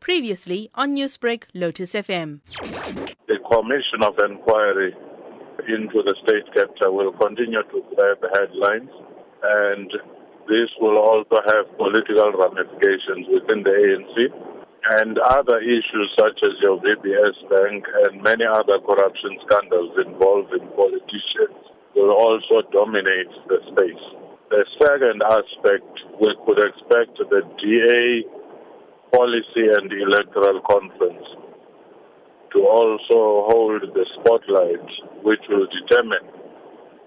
[0.00, 2.42] Previously on Newsbreak, Lotus FM.
[3.28, 4.94] The Commission of Inquiry
[5.68, 8.90] into the state capture will continue to grab headlines
[9.42, 9.90] and
[10.48, 14.32] this will also have political ramifications within the ANC
[14.98, 21.60] and other issues such as your VBS Bank and many other corruption scandals involving politicians
[21.94, 24.04] will also dominate the space.
[24.50, 25.86] The second aspect,
[26.18, 28.24] we could expect the DA
[29.12, 31.26] Policy and Electoral Conference
[32.52, 34.86] to also hold the spotlight,
[35.22, 36.26] which will determine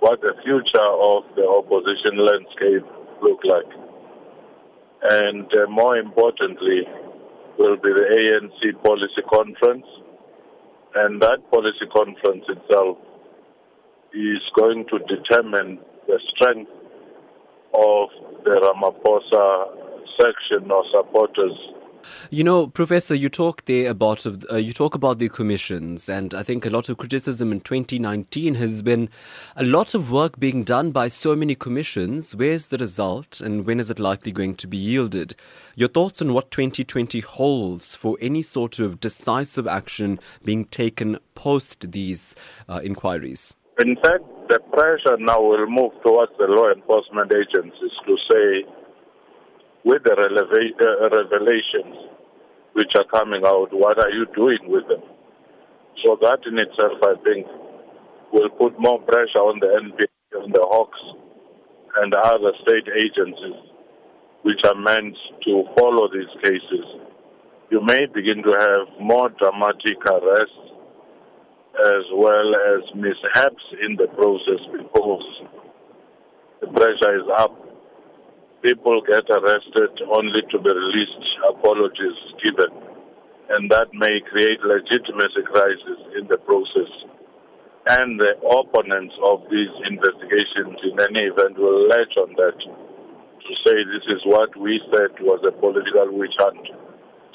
[0.00, 2.86] what the future of the opposition landscape
[3.22, 3.70] look like.
[5.02, 6.82] And uh, more importantly,
[7.58, 9.86] will be the ANC policy conference,
[10.94, 12.98] and that policy conference itself
[14.12, 16.70] is going to determine the strength
[17.74, 18.08] of
[18.44, 19.88] the Ramaphosa
[20.18, 21.58] section or supporters
[22.30, 26.42] you know, Professor, you talk there about uh, you talk about the commissions, and I
[26.42, 29.08] think a lot of criticism in 2019 has been
[29.56, 32.34] a lot of work being done by so many commissions.
[32.34, 35.34] Where's the result, and when is it likely going to be yielded?
[35.74, 41.92] Your thoughts on what 2020 holds for any sort of decisive action being taken post
[41.92, 42.34] these
[42.68, 43.54] uh, inquiries?
[43.78, 48.64] In fact, the pressure now will move towards the law enforcement agencies to say
[49.88, 51.96] with the releva- uh, revelations
[52.74, 55.00] which are coming out, what are you doing with them?
[56.04, 57.46] So that in itself, I think,
[58.30, 61.00] will put more pressure on the NPA, on the Hawks,
[61.96, 63.64] and other state agencies
[64.44, 66.84] which are meant to follow these cases.
[67.70, 70.68] You may begin to have more dramatic arrests
[71.80, 75.24] as well as mishaps in the process because
[76.60, 77.67] the pressure is up
[78.68, 82.68] people get arrested only to be released, apologies given.
[83.48, 86.92] And that may create legitimacy crisis in the process.
[87.88, 93.76] And the opponents of these investigations in any event will latch on that to say
[93.88, 96.68] this is what we said was a political witch hunt.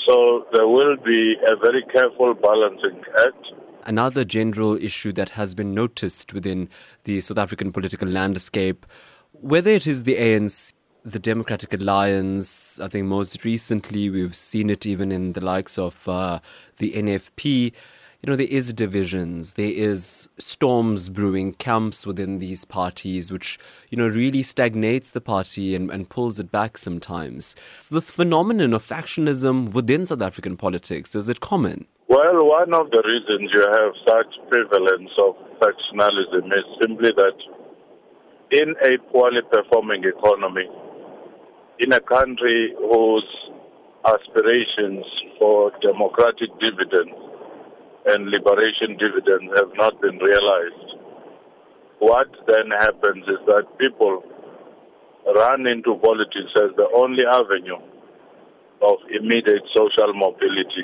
[0.08, 3.46] So there will be a very careful balancing act.
[3.86, 6.70] Another general issue that has been noticed within
[7.06, 8.86] the South African political landscape,
[9.32, 10.73] whether it is the ANC
[11.06, 12.80] the Democratic Alliance.
[12.80, 16.40] I think most recently we've seen it even in the likes of uh,
[16.78, 17.74] the NFP.
[18.22, 23.60] You know, there is divisions, there is storms brewing, camps within these parties, which,
[23.90, 27.54] you know, really stagnates the party and, and pulls it back sometimes.
[27.82, 31.86] So this phenomenon of factionism within South African politics, is it common?
[32.08, 37.36] Well, one of the reasons you have such prevalence of factionalism is simply that
[38.52, 40.70] in a poorly performing economy,
[41.80, 43.28] in a country whose
[44.06, 45.06] aspirations
[45.40, 47.18] for democratic dividends
[48.06, 51.00] and liberation dividends have not been realized,
[52.00, 54.24] what then happens is that people
[55.36, 57.80] run into politics as the only avenue
[58.82, 60.84] of immediate social mobility.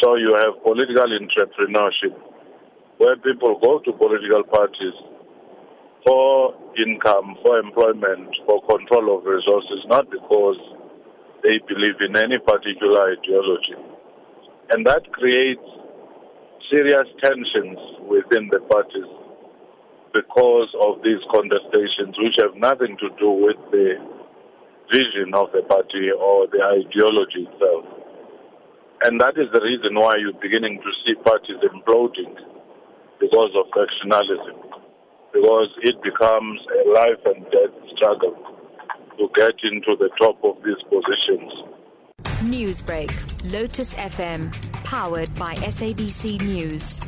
[0.00, 2.14] So you have political entrepreneurship
[2.98, 4.94] where people go to political parties
[6.04, 10.60] for income, for employment, for control of resources, not because
[11.42, 13.76] they believe in any particular ideology.
[14.70, 15.64] And that creates
[16.70, 17.78] serious tensions
[18.08, 19.08] within the parties
[20.12, 23.96] because of these contestations, which have nothing to do with the
[24.92, 27.84] vision of the party or the ideology itself.
[29.02, 32.36] And that is the reason why you're beginning to see parties imploding
[33.20, 34.73] because of factionalism
[35.34, 38.34] because it becomes a life and death struggle
[39.18, 41.52] to get into the top of these positions.
[42.44, 43.12] Newsbreak,
[43.52, 44.52] Lotus FM,
[44.84, 47.00] powered by SABC News.